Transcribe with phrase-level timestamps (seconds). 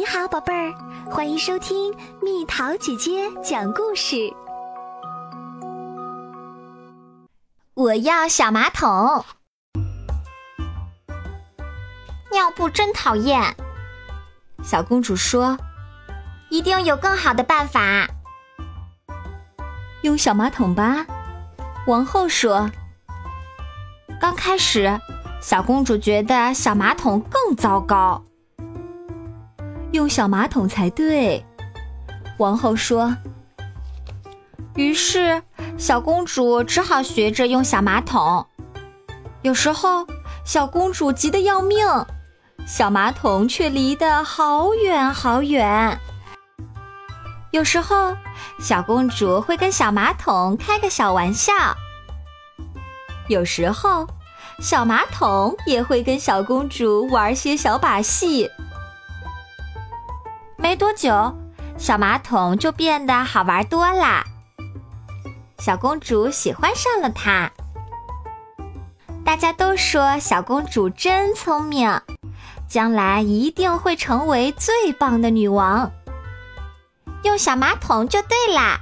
[0.00, 0.72] 你好，宝贝儿，
[1.10, 4.32] 欢迎收听蜜桃姐姐讲故事。
[7.74, 9.22] 我要小马桶，
[12.32, 13.54] 尿布真讨厌。
[14.64, 15.58] 小公主说
[16.48, 18.08] ：“一定有更好的办法。”
[20.00, 21.04] 用小马桶吧，
[21.86, 22.70] 王后说。
[24.18, 24.98] 刚开始，
[25.42, 28.24] 小公主觉得小马桶更糟糕。
[29.92, 31.44] 用小马桶才对，
[32.38, 33.16] 王后说。
[34.76, 35.42] 于是，
[35.76, 38.46] 小公主只好学着用小马桶。
[39.42, 40.06] 有时候，
[40.44, 41.84] 小公主急得要命，
[42.66, 45.98] 小马桶却离得好远好远。
[47.50, 48.16] 有时候，
[48.60, 51.52] 小公主会跟小马桶开个小玩笑。
[53.26, 54.06] 有时候，
[54.60, 58.48] 小马桶也会跟小公主玩些小把戏。
[60.60, 61.34] 没多久，
[61.78, 64.22] 小马桶就变得好玩多啦。
[65.58, 67.50] 小公主喜欢上了它。
[69.24, 72.00] 大家都说小公主真聪明，
[72.68, 75.90] 将来一定会成为最棒的女王。
[77.22, 78.80] 用小马桶就对啦，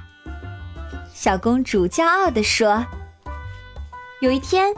[1.13, 2.85] 小公主骄傲地说。
[4.21, 4.73] 有一天，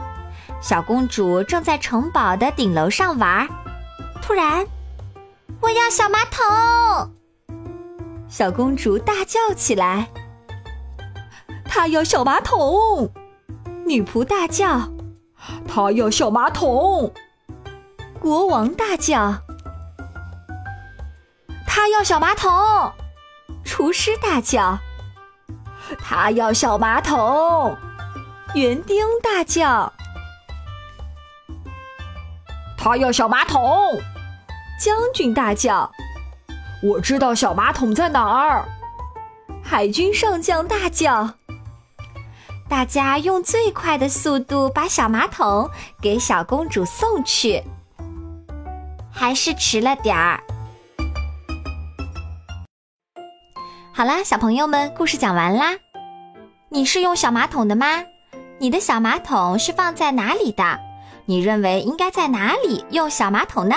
[0.60, 3.48] 小公主正在城堡的顶楼上玩，
[4.22, 4.64] 突然。
[5.92, 7.12] 小马桶！
[8.26, 10.08] 小公主大叫起来。
[11.66, 13.12] 她要小马桶！
[13.84, 14.90] 女仆大叫。
[15.68, 17.12] 她要小马桶！
[18.18, 19.34] 国王大叫。
[21.66, 22.50] 她要小马桶！
[23.62, 24.78] 厨师大叫。
[25.98, 27.76] 她要小马桶！
[28.54, 29.92] 园丁大叫。
[32.78, 33.60] 她要小马桶！
[34.82, 35.88] 将军大叫
[36.82, 38.64] ：“我知道小马桶在哪儿！”
[39.62, 41.34] 海军上将大叫
[42.68, 45.70] ：“大家用最快的速度把小马桶
[46.00, 47.62] 给小公主送去。”
[49.08, 50.42] 还是迟了点儿。
[53.94, 55.76] 好啦，小朋友们，故事讲完啦。
[56.70, 57.86] 你是用小马桶的吗？
[58.58, 60.80] 你的小马桶是放在哪里的？
[61.26, 63.76] 你认为应该在哪里用小马桶呢？